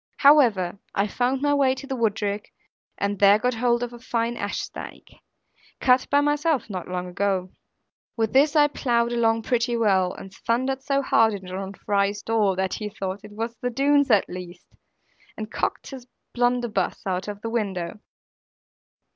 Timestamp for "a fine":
3.93-4.35